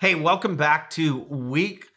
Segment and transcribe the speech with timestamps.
[0.00, 1.88] Hey, welcome back to week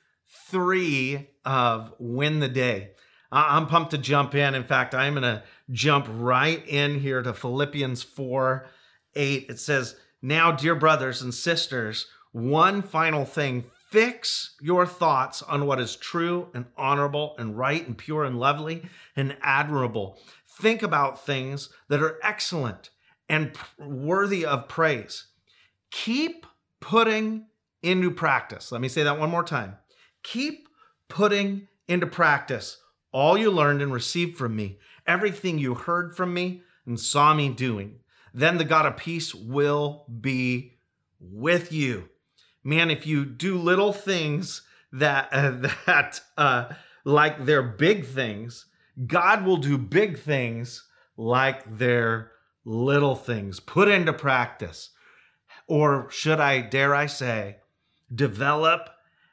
[0.50, 2.94] three of Win the Day.
[3.32, 4.56] I'm pumped to jump in.
[4.56, 8.66] In fact, I'm going to jump right in here to Philippians 4
[9.14, 9.46] 8.
[9.48, 15.80] It says, Now, dear brothers and sisters, one final thing fix your thoughts on what
[15.80, 18.82] is true and honorable and right and pure and lovely
[19.16, 20.18] and admirable.
[20.60, 22.90] Think about things that are excellent
[23.30, 25.28] and worthy of praise.
[25.92, 26.48] Keep
[26.80, 27.46] putting
[27.84, 28.72] into practice.
[28.72, 29.78] Let me say that one more time.
[30.24, 30.68] Keep
[31.08, 32.78] putting into practice
[33.12, 37.50] all you learned and received from me, everything you heard from me and saw me
[37.50, 38.00] doing.
[38.34, 40.78] Then the God of peace will be
[41.20, 42.10] with you.
[42.64, 44.62] Man, if you do little things
[44.94, 45.52] that uh,
[45.86, 46.70] that uh,
[47.04, 48.66] like they're big things,
[49.06, 50.86] God will do big things
[51.18, 52.32] like they're
[52.64, 53.60] little things.
[53.60, 54.92] Put into practice,
[55.68, 57.58] or should I dare I say,
[58.14, 58.90] develop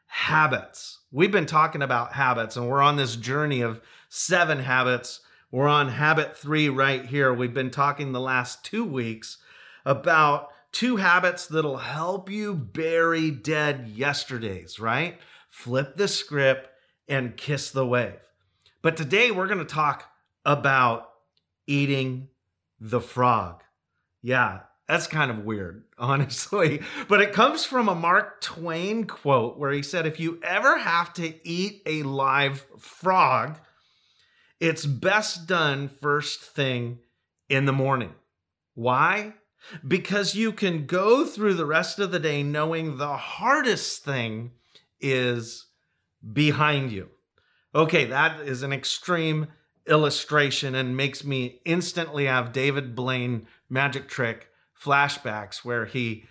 [0.06, 1.00] habits.
[1.10, 5.20] We've been talking about habits and we're on this journey of seven habits.
[5.50, 7.32] We're on habit three right here.
[7.32, 9.38] We've been talking the last two weeks
[9.84, 15.18] about two habits that'll help you bury dead yesterdays, right?
[15.48, 16.68] Flip the script
[17.08, 18.20] and kiss the wave.
[18.82, 20.04] But today we're going to talk
[20.44, 21.08] about
[21.66, 22.28] eating
[22.80, 23.62] the frog.
[24.22, 26.80] Yeah, that's kind of weird, honestly.
[27.08, 31.12] But it comes from a Mark Twain quote where he said, If you ever have
[31.14, 33.58] to eat a live frog,
[34.58, 36.98] it's best done first thing
[37.48, 38.14] in the morning.
[38.74, 39.34] Why?
[39.86, 44.52] Because you can go through the rest of the day knowing the hardest thing
[45.00, 45.66] is
[46.32, 47.08] behind you.
[47.74, 49.48] Okay, that is an extreme
[49.86, 54.48] illustration and makes me instantly have David Blaine magic trick
[54.82, 56.24] flashbacks where he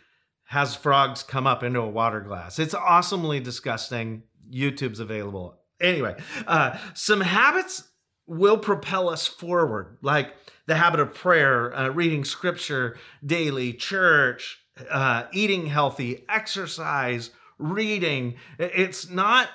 [0.45, 2.59] has frogs come up into a water glass.
[2.59, 4.23] It's awesomely disgusting.
[4.49, 5.59] YouTube's available.
[5.81, 6.15] Anyway,
[6.47, 7.83] uh, some habits
[8.25, 10.33] will propel us forward, like
[10.65, 14.59] the habit of prayer, uh, reading scripture daily, church,
[14.89, 18.35] uh, eating healthy, exercise, reading.
[18.57, 19.49] It's not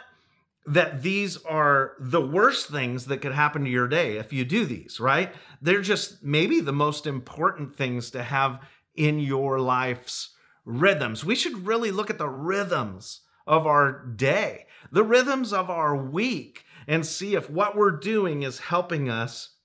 [0.66, 4.64] that these are the worst things that could happen to your day if you do
[4.64, 5.34] these, right?
[5.60, 8.60] They're just maybe the most important things to have
[8.94, 10.30] in your life's
[10.64, 11.25] rhythms.
[11.25, 16.64] We should really look at the rhythms of our day, the rhythms of our week,
[16.86, 19.56] and see if what we're doing is helping us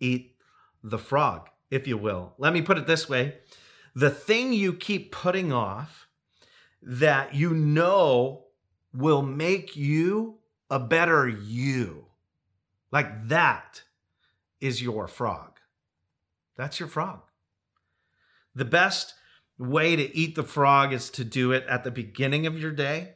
[0.00, 0.36] eat
[0.82, 2.34] the frog, if you will.
[2.38, 3.38] Let me put it this way
[3.94, 6.08] the thing you keep putting off
[6.82, 8.44] that you know
[8.92, 10.38] will make you
[10.68, 12.06] a better you,
[12.90, 13.82] like that
[14.60, 15.60] is your frog.
[16.56, 17.22] That's your frog.
[18.54, 19.14] The best
[19.58, 23.14] way to eat the frog is to do it at the beginning of your day.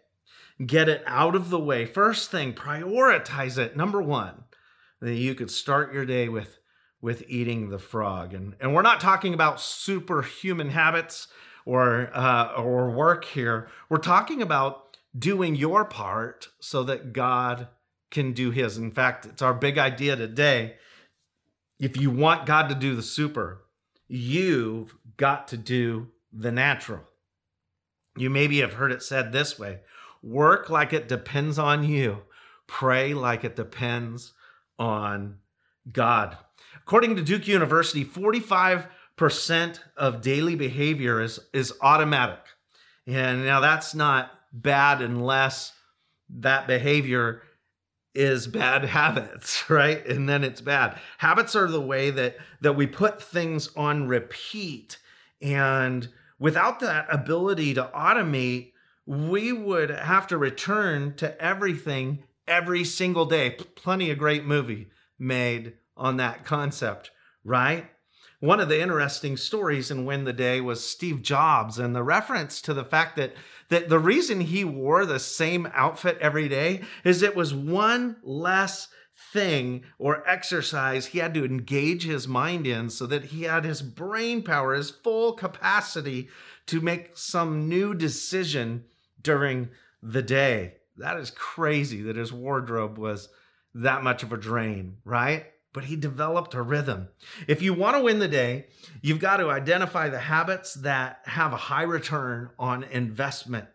[0.65, 1.87] Get it out of the way.
[1.87, 3.77] First thing, prioritize it.
[3.77, 4.45] Number one,
[5.01, 6.59] that you could start your day with
[7.01, 8.35] with eating the frog.
[8.35, 11.29] And and we're not talking about superhuman habits
[11.65, 13.69] or uh, or work here.
[13.89, 17.69] We're talking about doing your part so that God
[18.11, 18.79] can do His.
[18.79, 20.77] In fact, it's our big idea today.
[21.79, 23.65] If you want God to do the super,
[24.09, 27.01] you've got to do the natural.
[28.17, 29.81] You maybe have heard it said this way
[30.23, 32.19] work like it depends on you,
[32.67, 34.33] pray like it depends
[34.79, 35.37] on
[35.93, 36.37] God.
[36.77, 42.41] According to Duke University, 45% of daily behavior is, is automatic.
[43.07, 45.73] And now that's not bad unless
[46.29, 47.43] that behavior
[48.19, 50.05] is bad habits, right?
[50.05, 50.99] And then it's bad.
[51.19, 54.99] Habits are the way that that we put things on repeat
[55.41, 56.09] and
[56.39, 58.73] without that ability to automate,
[59.07, 63.51] we would have to return to everything every single day.
[63.77, 67.11] Plenty of great movie made on that concept,
[67.45, 67.89] right?
[68.41, 72.61] One of the interesting stories in Win the Day was Steve Jobs and the reference
[72.63, 73.35] to the fact that
[73.69, 78.89] that the reason he wore the same outfit every day is it was one less
[79.33, 83.83] thing or exercise he had to engage his mind in so that he had his
[83.83, 86.29] brain power, his full capacity
[86.67, 88.85] to make some new decision
[89.21, 89.69] during
[90.01, 90.75] the day.
[90.97, 93.29] That is crazy that his wardrobe was
[93.75, 95.47] that much of a drain, right?
[95.73, 97.09] But he developed a rhythm.
[97.47, 98.67] If you want to win the day,
[99.03, 103.67] you've got to identify the habits that have a high return on investment.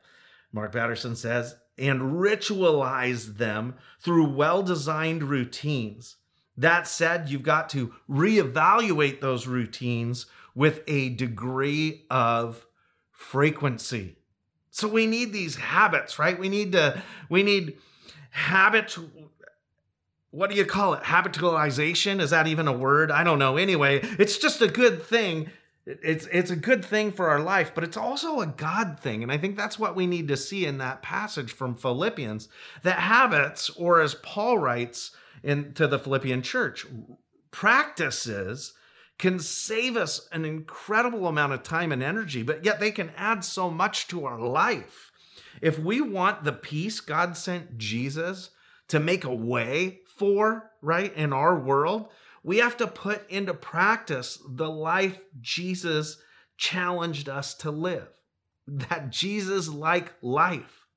[0.51, 6.17] Mark Batterson says, and ritualize them through well designed routines.
[6.57, 12.65] That said, you've got to reevaluate those routines with a degree of
[13.11, 14.17] frequency.
[14.69, 16.37] So we need these habits, right?
[16.37, 17.77] We need to, we need
[18.29, 18.99] habits.
[20.33, 21.03] What do you call it?
[21.03, 22.19] Habitualization?
[22.19, 23.12] Is that even a word?
[23.12, 23.56] I don't know.
[23.56, 25.51] Anyway, it's just a good thing.
[25.85, 29.21] It's it's a good thing for our life, but it's also a God thing.
[29.21, 32.50] And I think that's what we need to see in that passage from Philippians.
[32.81, 35.12] That habits, or as Paul writes
[35.44, 36.88] into the Philippian church,
[37.51, 38.74] practices
[39.19, 43.45] can save us an incredible amount of time and energy, but yet they can add
[43.45, 45.12] so much to our life.
[45.62, 48.50] If we want the peace God sent Jesus
[48.88, 52.07] to make a way for, right, in our world,
[52.44, 56.18] we have to put into practice the life Jesus
[56.57, 58.07] challenged us to live.
[58.68, 60.88] That Jesus like life.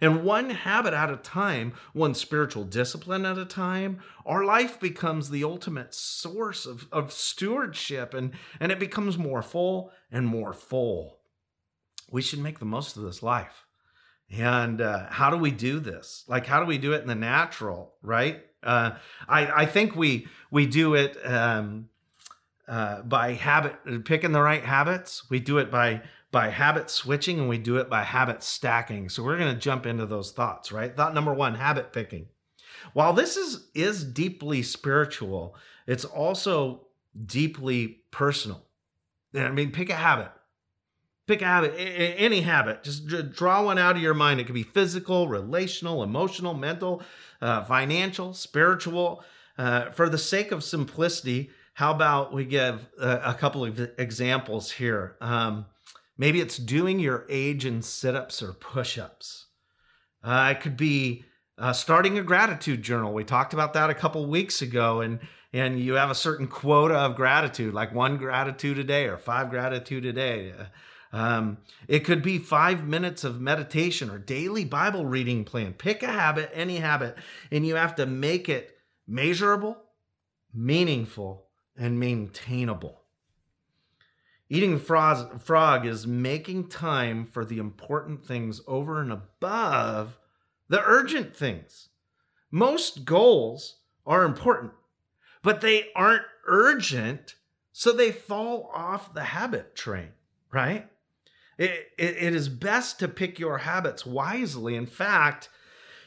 [0.00, 5.30] And one habit at a time, one spiritual discipline at a time, our life becomes
[5.30, 11.20] the ultimate source of, of stewardship and, and it becomes more full and more full.
[12.10, 13.64] We should make the most of this life.
[14.30, 16.24] And uh, how do we do this?
[16.26, 18.42] Like, how do we do it in the natural, right?
[18.64, 18.92] Uh,
[19.28, 21.88] I, I think we we do it um,
[22.66, 25.28] uh, by habit, picking the right habits.
[25.30, 26.02] We do it by
[26.34, 29.08] by habit switching and we do it by habit stacking.
[29.08, 30.94] So we're going to jump into those thoughts, right?
[30.94, 32.26] Thought number 1, habit picking.
[32.92, 35.56] While this is is deeply spiritual,
[35.86, 36.88] it's also
[37.24, 38.64] deeply personal.
[39.34, 40.30] I mean, pick a habit.
[41.26, 42.82] Pick a habit, any habit.
[42.82, 44.40] Just draw one out of your mind.
[44.40, 47.02] It could be physical, relational, emotional, mental,
[47.40, 49.24] uh, financial, spiritual.
[49.56, 54.72] Uh, for the sake of simplicity, how about we give a, a couple of examples
[54.72, 55.16] here?
[55.20, 55.66] Um,
[56.16, 59.46] Maybe it's doing your age in sit ups or push ups.
[60.22, 61.24] Uh, it could be
[61.58, 63.12] uh, starting a gratitude journal.
[63.12, 65.18] We talked about that a couple weeks ago, and
[65.52, 69.50] and you have a certain quota of gratitude, like one gratitude a day or five
[69.50, 70.52] gratitude a day.
[71.14, 75.72] Um, it could be five minutes of meditation or daily Bible reading plan.
[75.72, 77.16] Pick a habit, any habit,
[77.52, 78.76] and you have to make it
[79.06, 79.76] measurable,
[80.52, 81.46] meaningful,
[81.76, 83.02] and maintainable.
[84.48, 90.18] Eating frog, frog is making time for the important things over and above
[90.68, 91.90] the urgent things.
[92.50, 94.72] Most goals are important,
[95.42, 97.36] but they aren't urgent,
[97.70, 100.08] so they fall off the habit train,
[100.50, 100.88] right?
[101.58, 104.74] It, it, it is best to pick your habits wisely.
[104.74, 105.48] In fact,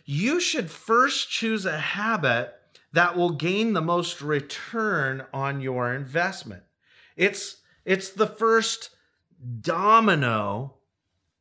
[0.06, 2.54] you should first choose a habit
[2.94, 6.64] that will gain the most return on your investment.
[7.16, 8.90] It's it's the first
[9.62, 10.76] domino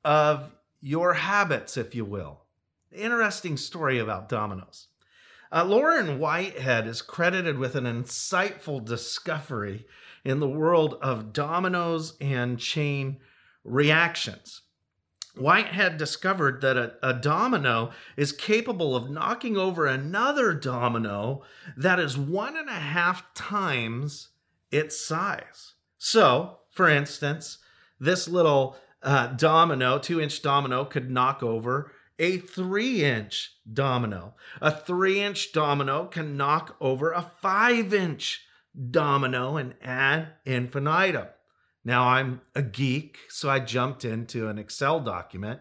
[0.04, 2.42] of your habits, if you will.
[2.92, 4.88] Interesting story about dominoes.
[5.52, 9.86] Uh, Lorne Whitehead is credited with an insightful discovery
[10.24, 13.18] in the world of dominoes and chain
[13.66, 14.62] reactions.
[15.36, 21.42] Whitehead discovered that a, a, domino is capable of knocking over another domino
[21.76, 24.28] that is one and a half times
[24.70, 25.74] its size.
[25.98, 27.58] So, for instance,
[28.00, 34.34] this little uh, domino, two inch domino, could knock over a three inch domino.
[34.62, 38.46] A three inch domino can knock over a five inch
[38.90, 41.26] domino and ad infinitum.
[41.86, 45.60] Now, I'm a geek, so I jumped into an Excel document,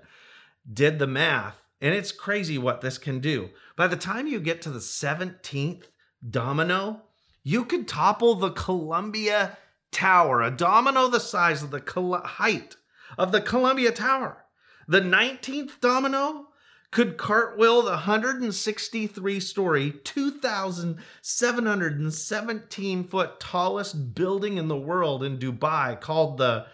[0.74, 3.52] did the math, and it's crazy what this can do.
[3.76, 5.84] By the time you get to the 17th
[6.28, 7.04] domino,
[7.44, 9.60] you could topple the Columbia
[9.92, 12.76] Tower, a domino the size of the Col- height
[13.20, 14.46] of the Columbia Tower.
[14.88, 16.48] The 19th domino
[16.92, 26.38] could cartwheel the 163 story, 2,717 foot tallest building in the world in Dubai called
[26.38, 26.66] the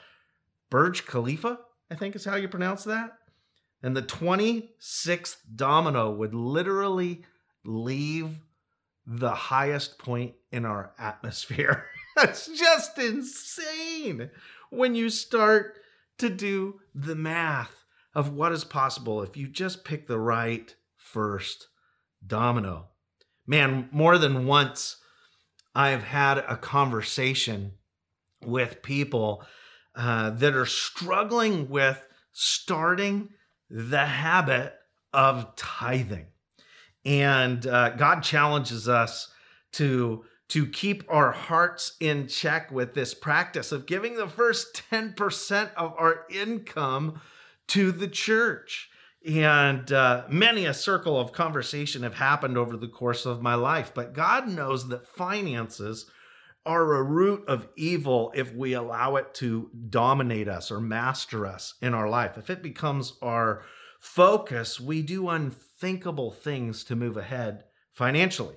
[0.70, 3.18] Burj Khalifa, I think is how you pronounce that.
[3.84, 7.24] And the 26th domino would literally
[7.66, 8.38] leave
[9.06, 11.86] the highest point in our atmosphere.
[12.16, 14.30] That's just insane
[14.70, 15.80] when you start
[16.20, 17.81] to do the math
[18.14, 21.68] of what is possible if you just pick the right first
[22.26, 22.88] domino.
[23.48, 24.98] Man, more than once,
[25.74, 27.74] I've had a conversation
[28.46, 29.44] with people
[29.96, 33.30] uh, that are struggling with starting
[33.70, 34.74] the habit
[35.14, 36.28] of tithing.
[37.06, 39.32] And uh, God challenges us
[39.74, 45.74] to to keep our hearts in check with this practice of giving the first 10%
[45.78, 47.22] of our income
[47.72, 48.90] to the church.
[49.26, 53.94] And uh, many a circle of conversation have happened over the course of my life,
[53.94, 56.10] but God knows that finances
[56.66, 61.76] are a root of evil if we allow it to dominate us or master us
[61.82, 62.38] in our life.
[62.38, 63.64] If it becomes our
[64.00, 67.64] focus, we do unthinkable things to move ahead
[67.94, 68.56] financially.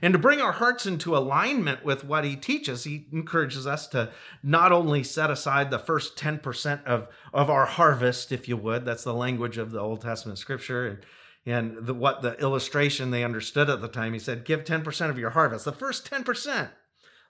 [0.00, 4.10] And to bring our hearts into alignment with what he teaches, he encourages us to
[4.42, 9.04] not only set aside the first 10% of, of our harvest, if you would, that's
[9.04, 10.98] the language of the Old Testament scripture, and,
[11.44, 14.12] and the, what the illustration they understood at the time.
[14.12, 16.70] He said, Give 10% of your harvest, the first 10%.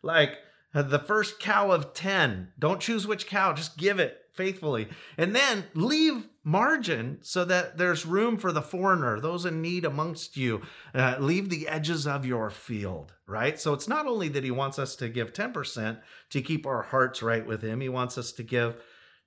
[0.02, 0.38] Like
[0.74, 2.52] uh, the first cow of 10.
[2.58, 4.88] Don't choose which cow, just give it faithfully.
[5.16, 10.36] And then leave margin so that there's room for the foreigner, those in need amongst
[10.36, 10.62] you.
[10.94, 13.60] Uh, leave the edges of your field, right?
[13.60, 17.22] So it's not only that he wants us to give 10% to keep our hearts
[17.22, 18.76] right with him, he wants us to give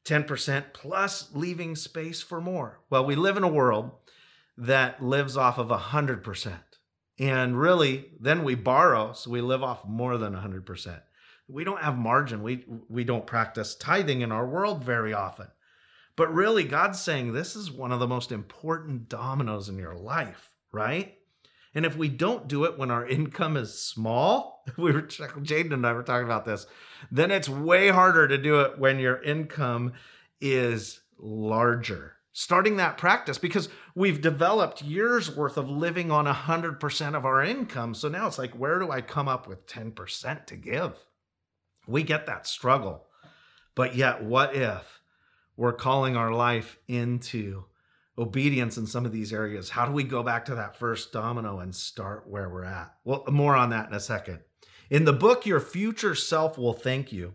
[0.05, 2.79] 10% plus leaving space for more.
[2.89, 3.91] Well, we live in a world
[4.57, 6.53] that lives off of 100%.
[7.17, 11.01] And really, then we borrow, so we live off more than 100%.
[11.47, 12.43] We don't have margin.
[12.43, 15.47] We we don't practice tithing in our world very often.
[16.15, 20.49] But really God's saying this is one of the most important dominoes in your life,
[20.71, 21.15] right?
[21.73, 25.85] And if we don't do it when our income is small, we were Jaden and
[25.85, 26.65] I were talking about this,
[27.11, 29.93] then it's way harder to do it when your income
[30.41, 37.25] is larger starting that practice because we've developed years worth of living on 100% of
[37.25, 37.93] our income.
[37.93, 41.05] So now it's like, where do I come up with 10% to give?
[41.87, 43.05] We get that struggle.
[43.75, 45.01] But yet, what if
[45.57, 47.65] we're calling our life into
[48.17, 49.69] obedience in some of these areas?
[49.69, 52.93] How do we go back to that first domino and start where we're at?
[53.03, 54.39] Well, more on that in a second.
[54.89, 57.33] In the book, Your Future Self Will Thank You,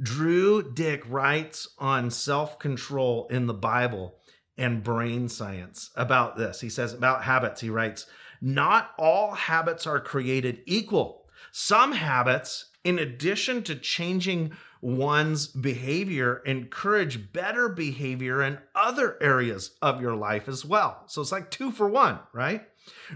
[0.00, 4.14] Drew Dyck writes on self control in the Bible
[4.56, 6.60] and brain science about this.
[6.60, 8.06] He says about habits, he writes,
[8.40, 11.26] Not all habits are created equal.
[11.50, 20.00] Some habits, in addition to changing one's behavior, encourage better behavior in other areas of
[20.00, 21.02] your life as well.
[21.06, 22.68] So it's like two for one, right?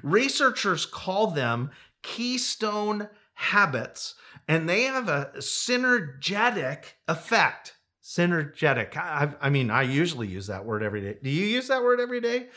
[0.02, 1.70] Researchers call them
[2.02, 4.14] keystone habits,
[4.48, 8.96] and they have a synergetic effect synergetic.
[8.96, 11.16] I, I, mean, I usually use that word every day.
[11.22, 12.48] Do you use that word every day?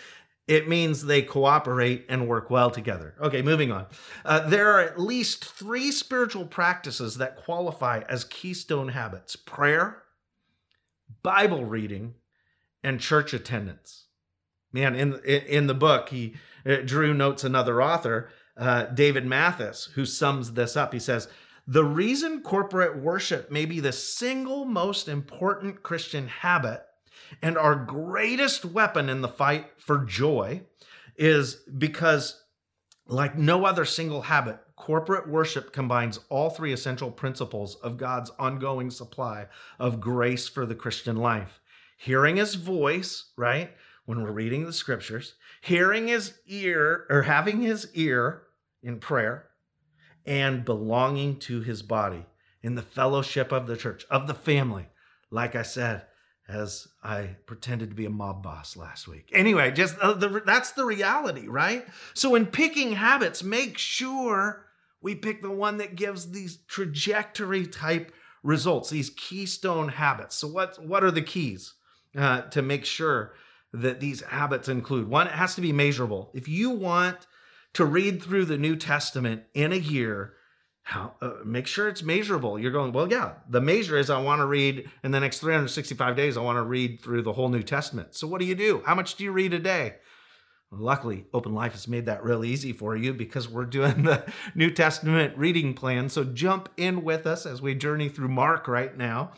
[0.48, 3.16] It means they cooperate and work well together.
[3.20, 3.88] Okay, moving on.
[4.24, 10.04] Uh, there are at least three spiritual practices that qualify as keystone habits prayer,
[11.24, 12.14] Bible reading,
[12.84, 14.06] and church attendance.
[14.72, 16.36] Man, in, in the book, he
[16.66, 20.94] uh, Drew notes another author, uh, David Mathis, who sums this up.
[20.94, 21.28] He says,
[21.68, 26.86] the reason corporate worship may be the single most important Christian habit
[27.41, 30.62] and our greatest weapon in the fight for joy
[31.17, 32.44] is because,
[33.08, 38.89] like no other single habit, corporate worship combines all three essential principles of God's ongoing
[38.89, 39.48] supply
[39.79, 41.60] of grace for the Christian life
[41.98, 43.72] hearing his voice, right?
[44.05, 48.44] When we're reading the scriptures, hearing his ear or having his ear
[48.84, 49.48] in prayer,
[50.25, 52.25] and belonging to his body
[52.62, 54.88] in the fellowship of the church, of the family.
[55.29, 56.03] Like I said,
[56.48, 59.30] as I pretended to be a mob boss last week.
[59.34, 61.86] Anyway, just uh, the, that's the reality, right?
[62.14, 64.66] So in picking habits, make sure
[65.02, 70.36] we pick the one that gives these trajectory type results, these keystone habits.
[70.36, 71.74] So what what are the keys
[72.16, 73.34] uh, to make sure
[73.74, 75.10] that these habits include?
[75.10, 76.32] One, it has to be measurable.
[76.34, 77.28] If you want
[77.74, 80.34] to read through the New Testament in a year,
[80.86, 82.60] how, uh, make sure it's measurable.
[82.60, 86.15] You're going, well, yeah, the measure is I want to read in the next 365
[86.15, 88.13] days, I want to read through the whole New Testament.
[88.13, 88.84] So what do you do?
[88.86, 89.96] How much do you read a day?
[90.70, 94.70] Luckily, Open Life has made that real easy for you because we're doing the New
[94.70, 96.08] Testament reading plan.
[96.08, 99.32] So jump in with us as we journey through Mark right now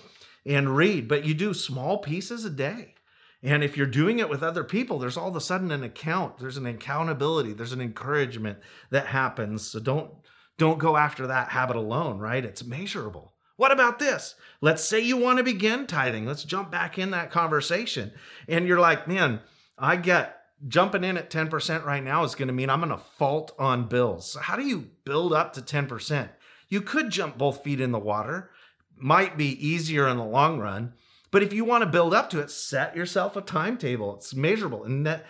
[0.45, 1.07] and read.
[1.07, 2.95] But you do small pieces a day.
[3.41, 6.39] And if you're doing it with other people, there's all of a sudden an account,
[6.39, 8.57] there's an accountability, there's an encouragement
[8.89, 9.65] that happens.
[9.65, 10.11] So don't
[10.57, 12.43] don't go after that habit alone, right?
[12.43, 13.33] It's measurable.
[13.55, 14.35] What about this?
[14.61, 16.25] Let's say you want to begin tithing.
[16.25, 18.11] Let's jump back in that conversation.
[18.47, 19.41] And you're like, man,
[19.77, 22.97] I get jumping in at 10% right now is going to mean I'm going to
[22.97, 24.31] fault on bills.
[24.31, 26.29] So how do you build up to 10%?
[26.69, 28.51] You could jump both feet in the water.
[28.95, 30.93] Might be easier in the long run
[31.29, 34.15] but if you want to build up to it, set yourself a timetable.
[34.15, 34.85] It's measurable.
[34.85, 35.25] And that,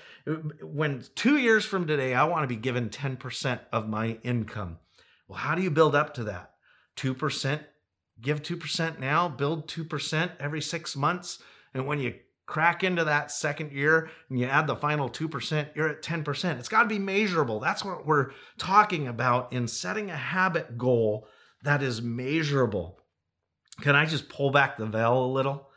[0.62, 4.78] when two years from today, I want to be given 10% of my income.
[5.28, 6.52] Well, how do you build up to that?
[6.98, 7.60] 2%,
[8.22, 11.42] give 2% now, build 2% every six months.
[11.74, 12.16] And when you
[12.46, 16.60] crack into that second year and you add the final 2%, you're at 10%.
[16.60, 17.60] It's got to be measurable.
[17.60, 21.28] That's what we're talking about in setting a habit goal
[21.64, 23.00] that is measurable.
[23.82, 25.70] Can I just pull back the veil a little?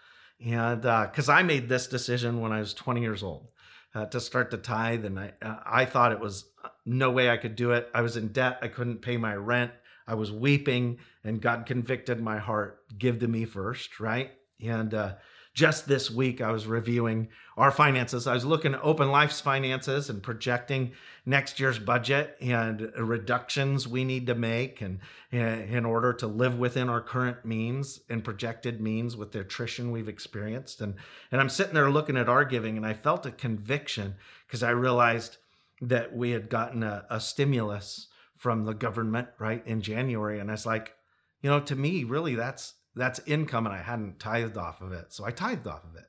[0.45, 3.49] And because uh, I made this decision when I was 20 years old
[3.95, 7.30] uh, to start to tithe, and I uh, I thought it was uh, no way
[7.30, 7.88] I could do it.
[7.94, 8.59] I was in debt.
[8.62, 9.70] I couldn't pay my rent.
[10.06, 12.82] I was weeping, and God convicted my heart.
[12.99, 14.32] Give to me first, right?
[14.61, 15.14] And uh,
[15.54, 18.26] just this week, I was reviewing our finances.
[18.26, 20.92] I was looking at Open Life's finances and projecting
[21.25, 24.99] next year's budget and reductions we need to make and
[25.30, 30.09] in order to live within our current means and projected means with the attrition we've
[30.09, 30.80] experienced.
[30.80, 30.94] And,
[31.30, 34.16] and I'm sitting there looking at our giving and I felt a conviction
[34.47, 35.37] because I realized
[35.80, 40.38] that we had gotten a, a stimulus from the government, right, in January.
[40.38, 40.94] And it's like,
[41.42, 45.12] you know, to me, really, that's that's income and I hadn't tithed off of it.
[45.12, 46.06] So I tithed off of it.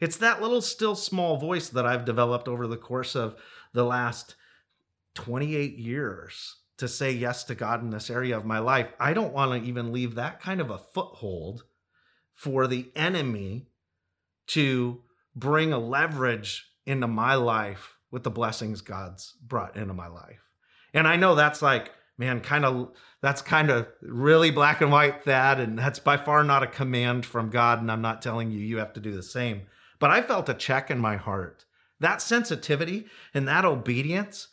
[0.00, 3.34] It's that little still small voice that I've developed over the course of
[3.72, 4.36] the last
[5.14, 8.92] 28 years to say yes to God in this area of my life.
[9.00, 11.64] I don't want to even leave that kind of a foothold
[12.34, 13.66] for the enemy
[14.48, 15.02] to
[15.34, 20.40] bring a leverage into my life with the blessings God's brought into my life.
[20.94, 22.90] And I know that's like man, kind of
[23.22, 27.24] that's kind of really black and white that, and that's by far not a command
[27.24, 27.80] from God.
[27.80, 29.62] And I'm not telling you you have to do the same.
[29.98, 31.64] But I felt a check in my heart.
[32.00, 34.48] That sensitivity and that obedience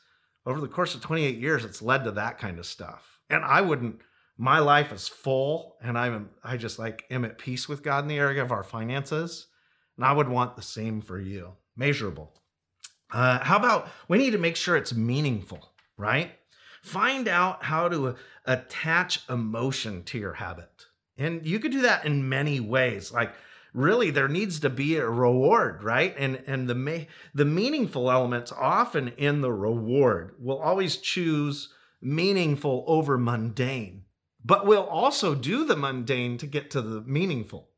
[0.46, 3.20] over the course of 28 years, it's led to that kind of stuff.
[3.30, 4.00] And I wouldn't,
[4.38, 8.08] my life is full and I'm, I just like am at peace with God in
[8.08, 9.48] the area of our finances.
[9.98, 12.34] And I would want the same for you, measurable.
[13.12, 16.32] Uh, how about we need to make sure it's meaningful, right?
[16.82, 20.86] Find out how to attach emotion to your habit.
[21.18, 23.12] And you could do that in many ways.
[23.12, 23.34] Like
[23.74, 26.16] really there needs to be a reward, right?
[26.18, 31.70] And and the the meaningful elements often in the reward will always choose
[32.02, 34.04] meaningful over mundane.
[34.44, 37.70] But we'll also do the mundane to get to the meaningful.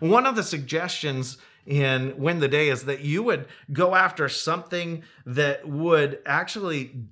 [0.00, 5.02] One of the suggestions in Win the Day is that you would go after something
[5.24, 7.06] that would actually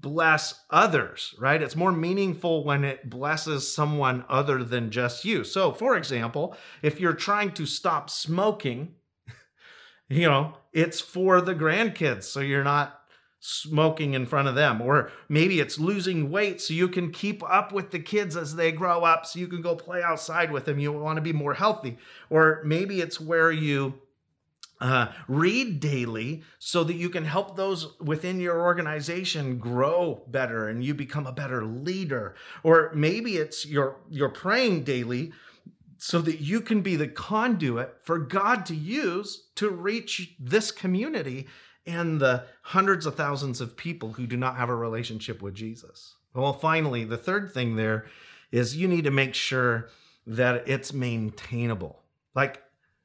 [0.00, 1.60] bless others, right?
[1.60, 5.44] It's more meaningful when it blesses someone other than just you.
[5.44, 8.94] So, for example, if you're trying to stop smoking,
[10.08, 12.24] you know, it's for the grandkids.
[12.24, 12.97] So you're not
[13.40, 14.80] smoking in front of them.
[14.80, 18.72] Or maybe it's losing weight so you can keep up with the kids as they
[18.72, 20.78] grow up so you can go play outside with them.
[20.78, 21.98] You want to be more healthy.
[22.30, 23.94] Or maybe it's where you
[24.80, 30.84] uh, read daily so that you can help those within your organization grow better and
[30.84, 32.34] you become a better leader.
[32.62, 35.32] Or maybe it's you're, you're praying daily
[35.96, 41.48] so that you can be the conduit for God to use to reach this community
[41.88, 46.14] and the hundreds of thousands of people who do not have a relationship with Jesus.
[46.34, 48.06] Well, finally, the third thing there
[48.52, 49.88] is you need to make sure
[50.26, 52.02] that it's maintainable.
[52.34, 52.62] Like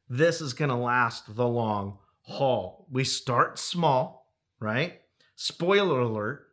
[0.10, 2.86] this is going to last the long haul.
[2.92, 5.02] We start small, right?
[5.36, 6.48] Spoiler alert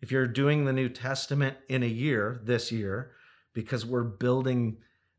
[0.00, 3.12] if you're doing the New Testament in a year, this year,
[3.54, 4.76] because we're building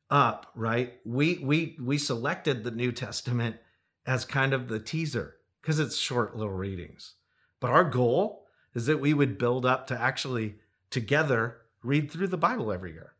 [0.09, 0.93] up, right?
[1.03, 3.57] We we we selected the New Testament
[4.05, 5.36] as kind of the teaser
[5.67, 7.15] because it's short little readings.
[7.59, 10.55] But our goal is that we would build up to actually
[10.89, 13.15] together read through the Bible every year.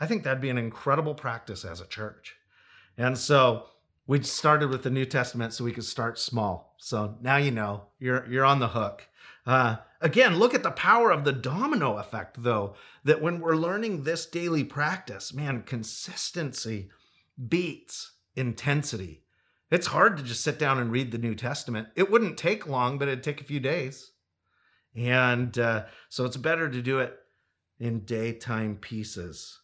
[0.00, 2.34] I think that'd be an incredible practice as a church.
[2.98, 3.66] And so
[4.08, 6.74] we started with the New Testament so we could start small.
[6.78, 9.06] So now you know you're you're on the hook.
[9.46, 12.74] Uh, again, look at the power of the domino effect, though.
[13.04, 16.90] That when we're learning this daily practice, man, consistency
[17.48, 19.23] beats intensity.
[19.70, 21.88] It's hard to just sit down and read the New Testament.
[21.96, 24.12] It wouldn't take long, but it'd take a few days.
[24.94, 27.16] And uh, so it's better to do it
[27.78, 29.60] in daytime pieces.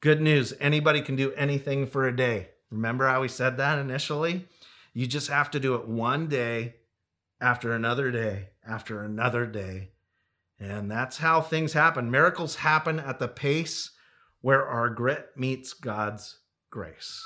[0.00, 2.50] Good news anybody can do anything for a day.
[2.70, 4.46] Remember how we said that initially?
[4.92, 6.76] You just have to do it one day
[7.40, 9.90] after another day after another day.
[10.58, 12.10] And that's how things happen.
[12.10, 13.90] Miracles happen at the pace
[14.40, 16.38] where our grit meets God's
[16.70, 17.22] grace.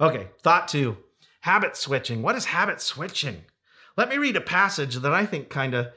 [0.00, 0.98] Okay, thought two
[1.40, 2.22] habit switching.
[2.22, 3.44] What is habit switching?
[3.96, 5.88] Let me read a passage that I think kind of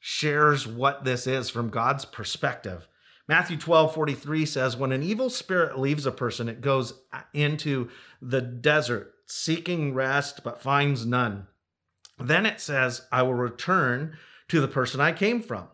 [0.00, 2.88] shares what this is from God's perspective.
[3.28, 6.94] Matthew 12, 43 says, When an evil spirit leaves a person, it goes
[7.32, 11.46] into the desert seeking rest, but finds none.
[12.18, 14.16] Then it says, I will return
[14.48, 15.68] to the person I came from.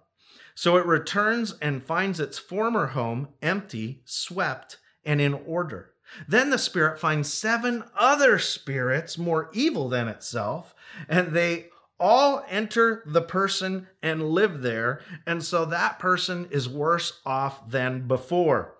[0.54, 5.91] So it returns and finds its former home empty, swept, and in order.
[6.28, 10.74] Then the spirit finds seven other spirits more evil than itself,
[11.08, 11.66] and they
[11.98, 15.00] all enter the person and live there.
[15.26, 18.74] And so that person is worse off than before.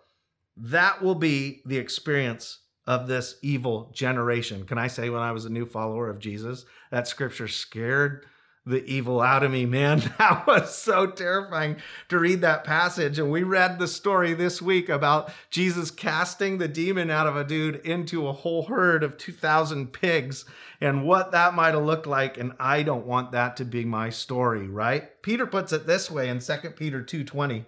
[0.57, 4.66] That will be the experience of this evil generation.
[4.66, 8.27] Can I say, when I was a new follower of Jesus, that scripture scared
[8.64, 10.01] the evil out of me, man.
[10.18, 11.77] That was so terrifying
[12.09, 13.18] to read that passage.
[13.18, 17.44] And we read the story this week about Jesus casting the demon out of a
[17.44, 20.44] dude into a whole herd of 2,000 pigs
[20.81, 22.38] and what that might have looked like.
[22.38, 25.20] And I don't want that to be my story, right?
[25.22, 27.64] Peter puts it this way in 2 Peter 2:20.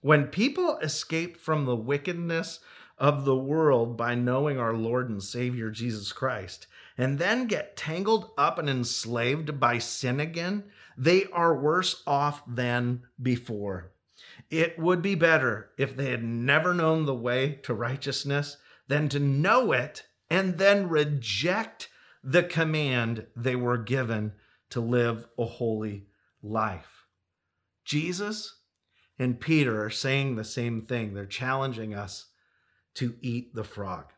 [0.00, 2.60] When people escape from the wickedness
[2.98, 8.30] of the world by knowing our Lord and Savior Jesus Christ, and then get tangled
[8.38, 10.64] up and enslaved by sin again,
[10.96, 13.92] they are worse off than before.
[14.50, 19.18] It would be better if they had never known the way to righteousness than to
[19.18, 21.88] know it and then reject
[22.22, 24.32] the command they were given
[24.70, 26.06] to live a holy
[26.42, 27.06] life.
[27.84, 28.60] Jesus
[29.18, 31.14] and Peter are saying the same thing.
[31.14, 32.26] They're challenging us
[32.94, 34.13] to eat the frog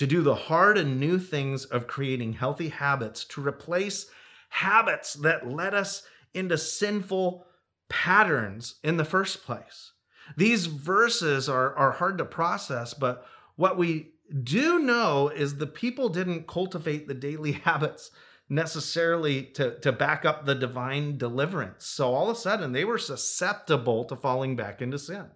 [0.00, 4.06] to do the hard and new things of creating healthy habits, to replace
[4.48, 7.44] habits that led us into sinful
[7.90, 9.92] patterns in the first place.
[10.38, 16.08] These verses are, are hard to process, but what we do know is the people
[16.08, 18.10] didn't cultivate the daily habits
[18.48, 21.84] necessarily to, to back up the divine deliverance.
[21.84, 25.26] So all of a sudden, they were susceptible to falling back into sin.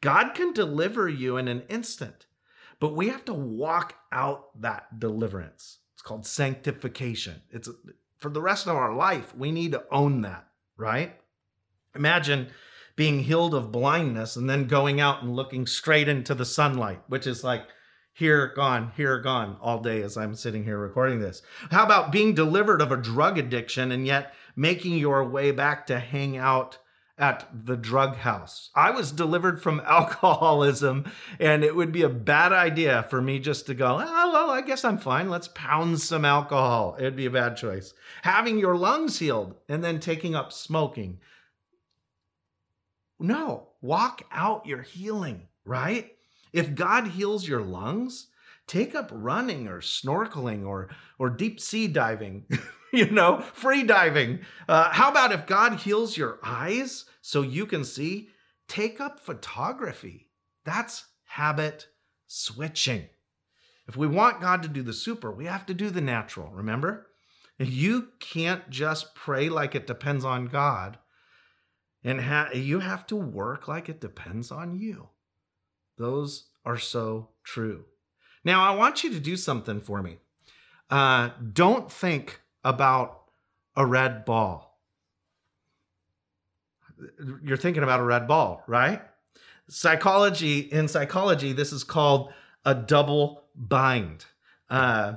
[0.00, 2.26] God can deliver you in an instant.
[2.84, 5.78] But we have to walk out that deliverance.
[5.94, 7.40] It's called sanctification.
[7.50, 7.66] It's
[8.18, 11.18] for the rest of our life, we need to own that, right?
[11.94, 12.48] Imagine
[12.94, 17.26] being healed of blindness and then going out and looking straight into the sunlight, which
[17.26, 17.62] is like
[18.12, 21.40] here gone, here gone all day as I'm sitting here recording this.
[21.70, 25.98] How about being delivered of a drug addiction and yet making your way back to
[25.98, 26.76] hang out
[27.16, 28.70] at the drug house.
[28.74, 33.66] I was delivered from alcoholism, and it would be a bad idea for me just
[33.66, 35.30] to go, oh, well, I guess I'm fine.
[35.30, 36.96] Let's pound some alcohol.
[36.98, 37.94] It'd be a bad choice.
[38.22, 41.18] Having your lungs healed and then taking up smoking.
[43.20, 46.10] No, walk out your healing, right?
[46.52, 48.28] If God heals your lungs,
[48.66, 52.46] take up running or snorkeling or or deep sea diving.
[52.96, 54.40] you know, free diving.
[54.68, 58.28] Uh, how about if God heals your eyes so you can see?
[58.68, 60.28] Take up photography.
[60.64, 61.88] That's habit
[62.26, 63.08] switching.
[63.88, 67.08] If we want God to do the super, we have to do the natural, remember?
[67.58, 70.98] You can't just pray like it depends on God,
[72.02, 75.10] and ha- you have to work like it depends on you.
[75.98, 77.84] Those are so true.
[78.44, 80.16] Now, I want you to do something for me.
[80.90, 83.24] Uh, don't think about
[83.76, 84.80] a red ball.
[87.42, 89.02] You're thinking about a red ball, right?
[89.68, 92.32] Psychology, in psychology, this is called
[92.64, 94.24] a double bind.
[94.70, 95.14] Uh,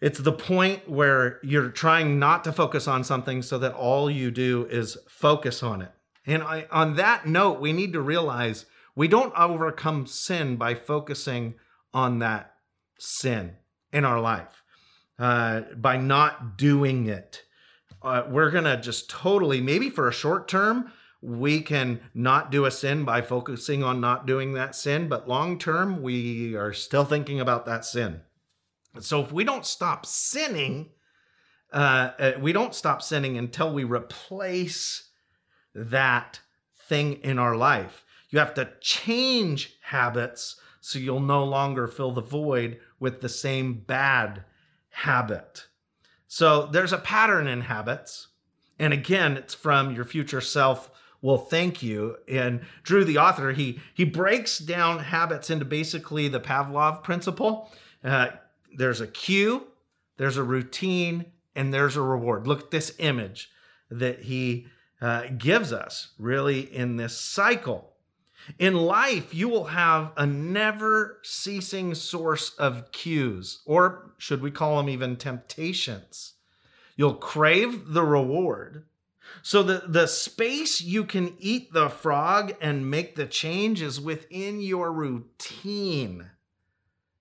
[0.00, 4.30] it's the point where you're trying not to focus on something so that all you
[4.30, 5.92] do is focus on it.
[6.26, 11.54] And I, on that note, we need to realize we don't overcome sin by focusing
[11.94, 12.54] on that
[12.98, 13.56] sin
[13.92, 14.61] in our life
[15.22, 17.44] uh, by not doing it.
[18.02, 22.64] Uh, we're going to just totally, maybe for a short term, we can not do
[22.64, 27.04] a sin by focusing on not doing that sin, but long term, we are still
[27.04, 28.22] thinking about that sin.
[28.98, 30.90] So if we don't stop sinning,
[31.72, 35.10] uh, uh we don't stop sinning until we replace
[35.72, 36.40] that
[36.88, 38.04] thing in our life.
[38.30, 43.74] You have to change habits so you'll no longer fill the void with the same
[43.74, 44.42] bad
[44.92, 45.66] habit.
[46.28, 48.28] So there's a pattern in habits.
[48.78, 52.16] And again, it's from your future self will thank you.
[52.28, 57.70] And Drew, the author, he he breaks down habits into basically the Pavlov principle.
[58.02, 58.28] Uh,
[58.76, 59.66] there's a cue,
[60.16, 62.46] there's a routine, and there's a reward.
[62.46, 63.50] Look at this image
[63.90, 64.66] that he
[65.00, 67.91] uh, gives us really in this cycle.
[68.58, 74.76] In life, you will have a never ceasing source of cues, or should we call
[74.76, 76.34] them even temptations?
[76.96, 78.84] You'll crave the reward.
[79.42, 84.60] So the, the space you can eat the frog and make the change is within
[84.60, 86.30] your routine.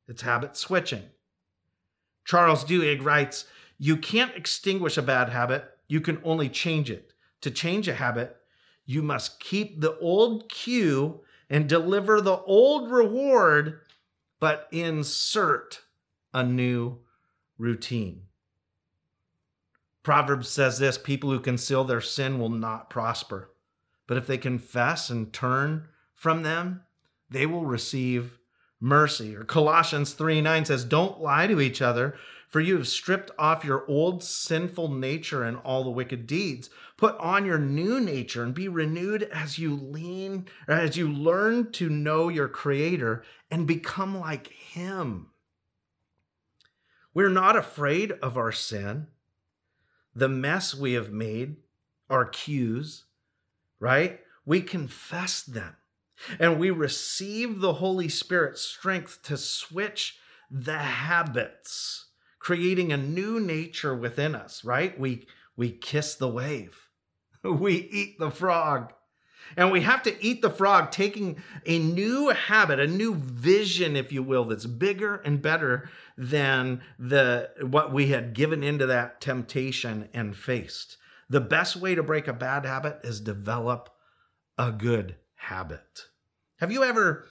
[0.07, 1.03] It's habit switching.
[2.25, 3.45] Charles Duhigg writes,
[3.77, 7.13] You can't extinguish a bad habit, you can only change it.
[7.41, 8.37] To change a habit,
[8.91, 13.81] you must keep the old cue and deliver the old reward,
[14.39, 15.81] but insert
[16.33, 16.99] a new
[17.57, 18.23] routine.
[20.03, 23.51] Proverbs says this people who conceal their sin will not prosper.
[24.07, 26.81] But if they confess and turn from them,
[27.29, 28.39] they will receive
[28.79, 29.35] mercy.
[29.35, 32.15] Or Colossians 3 9 says, Don't lie to each other,
[32.51, 36.69] for you have stripped off your old sinful nature and all the wicked deeds.
[36.97, 41.89] Put on your new nature and be renewed as you lean, as you learn to
[41.89, 45.27] know your Creator and become like Him.
[47.13, 49.07] We're not afraid of our sin,
[50.13, 51.55] the mess we have made,
[52.09, 53.05] our cues,
[53.79, 54.19] right?
[54.45, 55.77] We confess them
[56.37, 60.17] and we receive the Holy Spirit's strength to switch
[60.49, 62.07] the habits
[62.41, 64.99] creating a new nature within us, right?
[64.99, 66.77] We we kiss the wave.
[67.43, 68.93] We eat the frog.
[69.57, 74.11] And we have to eat the frog, taking a new habit, a new vision, if
[74.11, 80.07] you will, that's bigger and better than the what we had given into that temptation
[80.13, 80.97] and faced.
[81.29, 83.89] The best way to break a bad habit is develop
[84.57, 86.05] a good habit.
[86.59, 87.25] Have you ever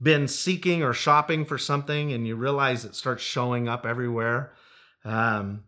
[0.00, 4.52] been seeking or shopping for something and you realize it starts showing up everywhere,
[5.04, 5.64] um,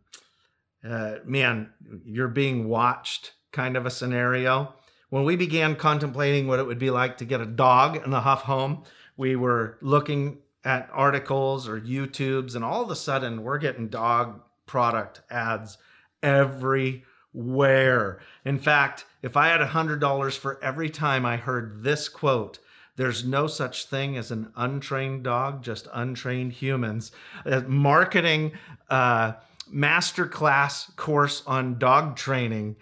[0.84, 1.70] uh, man,
[2.04, 4.74] you're being watched kind of a scenario.
[5.10, 8.20] When we began contemplating what it would be like to get a dog in the
[8.20, 8.84] Huff home,
[9.16, 14.40] we were looking at articles or YouTubes, and all of a sudden we're getting dog
[14.66, 15.78] product ads
[16.22, 18.20] everywhere.
[18.44, 22.58] In fact, if I had a $100 for every time I heard this quote,
[23.00, 27.12] there's no such thing as an untrained dog, just untrained humans.
[27.46, 28.52] A marketing
[28.90, 29.32] uh,
[29.72, 32.76] masterclass course on dog training.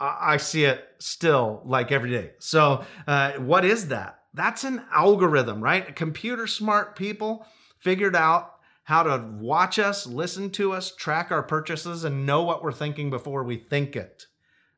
[0.00, 2.32] I see it still like every day.
[2.40, 4.24] So, uh, what is that?
[4.34, 5.94] That's an algorithm, right?
[5.94, 7.46] Computer smart people
[7.78, 12.64] figured out how to watch us, listen to us, track our purchases, and know what
[12.64, 14.26] we're thinking before we think it.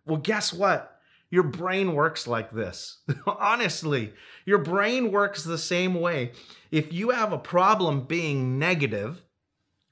[0.05, 0.96] Well, guess what?
[1.37, 3.01] Your brain works like this.
[3.27, 4.15] Honestly,
[4.47, 6.33] your brain works the same way.
[6.71, 9.21] If you have a problem being negative,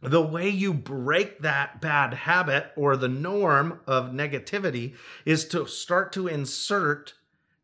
[0.00, 4.94] the way you break that bad habit or the norm of negativity
[5.26, 7.12] is to start to insert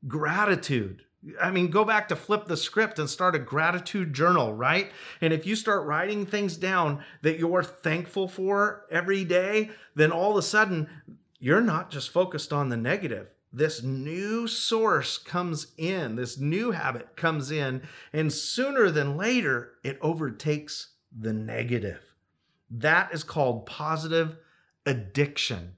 [0.07, 1.05] gratitude.
[1.41, 4.93] I mean, go back to flip the script and start a gratitude journal, right?
[5.23, 10.33] And if you start writing things down that you're thankful for every day, then all
[10.33, 10.87] of a sudden
[11.39, 17.17] you're not just focused on the negative this new source comes in, this new habit
[17.17, 17.83] comes in,
[18.13, 22.01] and sooner than later, it overtakes the negative.
[22.71, 24.37] That is called positive
[24.87, 25.75] addiction.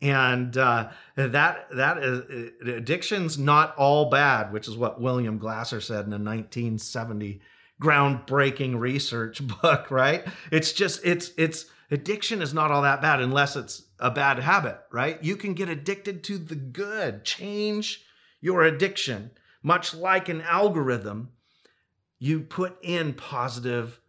[0.00, 6.04] And uh, that that is addiction's not all bad, which is what William Glasser said
[6.06, 7.40] in a 1970
[7.80, 10.24] groundbreaking research book, right?
[10.52, 14.78] It's just it's it's addiction is not all that bad unless it's a bad habit,
[14.92, 15.22] right?
[15.22, 17.24] You can get addicted to the good.
[17.24, 18.04] Change
[18.40, 19.30] your addiction.
[19.62, 21.30] Much like an algorithm,
[22.18, 24.00] you put in positive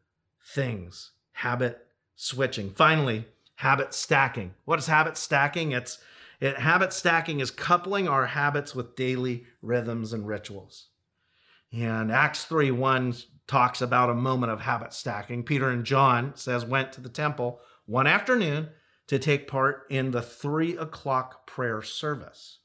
[0.45, 2.71] things, habit switching.
[2.71, 4.53] Finally, habit stacking.
[4.65, 5.71] What is habit stacking?
[5.71, 5.99] It's
[6.39, 10.87] it, habit stacking is coupling our habits with daily rhythms and rituals.
[11.71, 13.15] And Acts 3 1
[13.47, 15.43] talks about a moment of habit stacking.
[15.43, 18.69] Peter and John says went to the temple one afternoon
[19.07, 22.59] to take part in the three o'clock prayer service.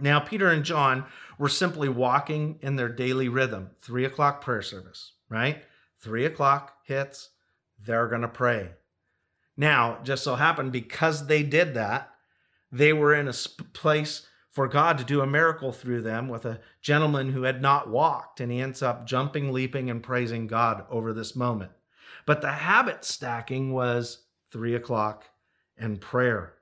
[0.00, 1.04] Now, Peter and John
[1.38, 5.62] were simply walking in their daily rhythm, three o'clock prayer service, right?
[5.98, 7.30] Three o'clock hits,
[7.78, 8.70] they're going to pray.
[9.56, 12.10] Now, just so happened because they did that,
[12.70, 13.34] they were in a
[13.74, 17.88] place for God to do a miracle through them with a gentleman who had not
[17.88, 21.72] walked, and he ends up jumping, leaping, and praising God over this moment.
[22.26, 25.24] But the habit stacking was three o'clock
[25.82, 26.54] and prayer.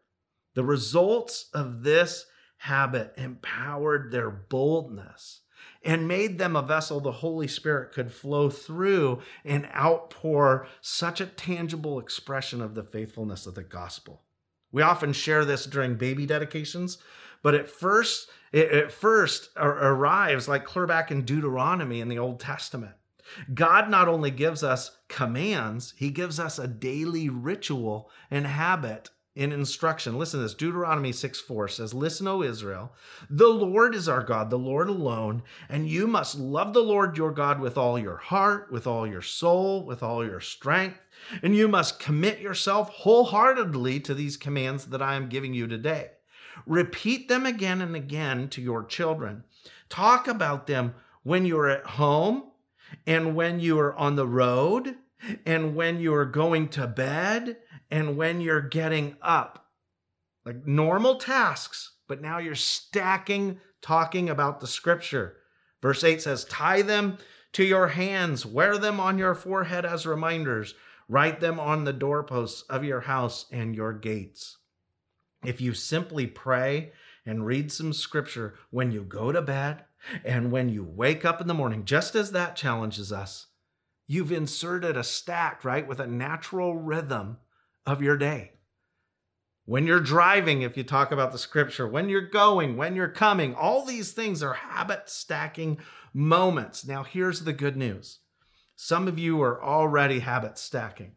[0.54, 5.42] The results of this habit empowered their boldness
[5.83, 11.26] and made them a vessel the Holy Spirit could flow through and outpour such a
[11.26, 14.22] tangible expression of the faithfulness of the gospel.
[14.72, 16.98] We often share this during baby dedications,
[17.42, 22.94] but at first, it first arrives like clear back in Deuteronomy in the Old Testament.
[23.52, 29.52] God not only gives us commands, he gives us a daily ritual and habit in
[29.52, 30.18] instruction.
[30.18, 32.92] Listen to this Deuteronomy 6 4 says, Listen, O Israel,
[33.28, 37.30] the Lord is our God, the Lord alone, and you must love the Lord your
[37.30, 41.00] God with all your heart, with all your soul, with all your strength,
[41.42, 46.10] and you must commit yourself wholeheartedly to these commands that I am giving you today.
[46.66, 49.44] Repeat them again and again to your children.
[49.88, 52.49] Talk about them when you're at home
[53.07, 54.96] and when you are on the road
[55.44, 57.57] and when you are going to bed
[57.90, 59.66] and when you're getting up.
[60.44, 65.37] like normal tasks, but now you're stacking talking about the scripture.
[65.83, 67.18] Verse 8 says, Tie them
[67.53, 70.74] to your hands, wear them on your forehead as reminders,
[71.09, 74.57] write them on the doorposts of your house and your gates.
[75.44, 76.92] If you simply pray
[77.26, 79.85] and read some scripture when you go to bed
[80.24, 83.46] and when you wake up in the morning, just as that challenges us,
[84.06, 87.38] you've inserted a stack, right, with a natural rhythm
[87.86, 88.52] of your day.
[89.66, 93.54] When you're driving, if you talk about the scripture, when you're going, when you're coming,
[93.54, 95.78] all these things are habit stacking
[96.12, 96.84] moments.
[96.84, 98.18] Now, here's the good news
[98.74, 101.12] some of you are already habit stacking.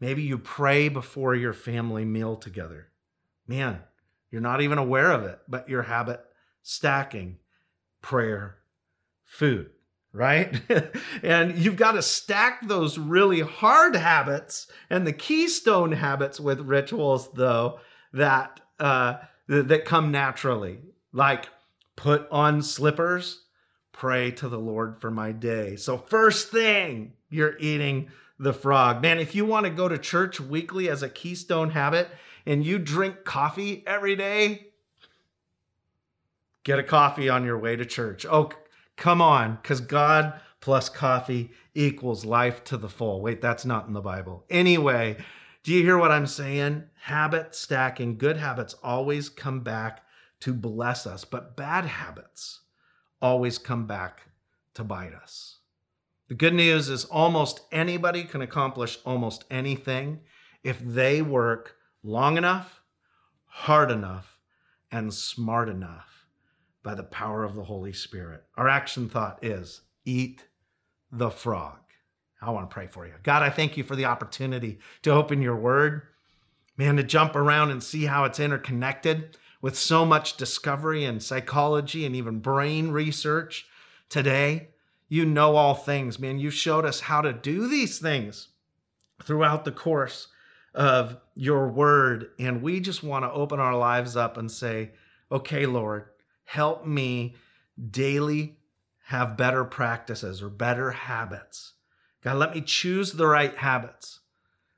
[0.00, 2.88] Maybe you pray before your family meal together.
[3.46, 3.80] Man,
[4.30, 6.20] you're not even aware of it, but you're habit
[6.62, 7.38] stacking
[8.02, 8.56] prayer,
[9.24, 9.70] food,
[10.12, 10.60] right?
[11.22, 17.32] and you've got to stack those really hard habits and the keystone habits with rituals,
[17.32, 17.80] though,
[18.12, 20.78] that uh, that come naturally,
[21.12, 21.48] like
[21.96, 23.42] put on slippers,
[23.92, 25.76] pray to the Lord for my day.
[25.76, 29.02] So first thing, you're eating the frog.
[29.02, 32.08] Man, if you want to go to church weekly as a keystone habit,
[32.46, 34.68] and you drink coffee every day,
[36.70, 38.24] get a coffee on your way to church.
[38.30, 38.48] Oh,
[38.96, 43.20] come on, because God plus coffee equals life to the full.
[43.20, 44.44] Wait, that's not in the Bible.
[44.48, 45.16] Anyway,
[45.64, 46.84] do you hear what I'm saying?
[47.02, 50.04] Habit stacking, good habits always come back
[50.42, 52.60] to bless us, but bad habits
[53.20, 54.28] always come back
[54.74, 55.58] to bite us.
[56.28, 60.20] The good news is almost anybody can accomplish almost anything
[60.62, 62.80] if they work long enough,
[63.46, 64.38] hard enough,
[64.92, 66.09] and smart enough
[66.82, 68.44] by the power of the Holy Spirit.
[68.56, 70.46] Our action thought is eat
[71.12, 71.78] the frog.
[72.40, 73.12] I want to pray for you.
[73.22, 76.02] God, I thank you for the opportunity to open your word,
[76.76, 82.06] man, to jump around and see how it's interconnected with so much discovery and psychology
[82.06, 83.66] and even brain research
[84.08, 84.68] today.
[85.08, 86.38] You know all things, man.
[86.38, 88.48] You showed us how to do these things
[89.22, 90.28] throughout the course
[90.74, 92.30] of your word.
[92.38, 94.92] And we just want to open our lives up and say,
[95.30, 96.06] okay, Lord,
[96.50, 97.32] help me
[97.92, 98.56] daily
[99.04, 101.74] have better practices or better habits.
[102.24, 104.18] God, let me choose the right habits.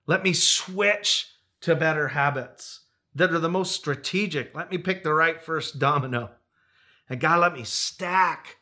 [0.07, 1.29] Let me switch
[1.63, 2.81] to better habits
[3.15, 4.55] that are the most strategic.
[4.55, 6.33] Let me pick the right first domino.
[7.09, 8.59] And God, let me stack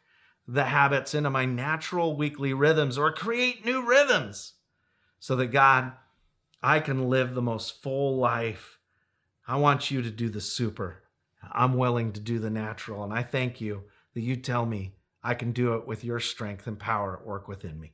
[0.46, 4.52] the habits into my natural weekly rhythms or create new rhythms
[5.18, 5.94] so that God,
[6.62, 8.78] I can live the most full life.
[9.48, 11.02] I want you to do the super.
[11.52, 13.04] I'm willing to do the natural.
[13.04, 16.66] And I thank you that you tell me I can do it with your strength
[16.66, 17.92] and power at work within me.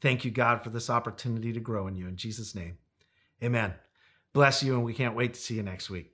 [0.00, 2.06] Thank you, God, for this opportunity to grow in you.
[2.06, 2.78] In Jesus' name,
[3.42, 3.74] amen.
[4.32, 6.13] Bless you, and we can't wait to see you next week.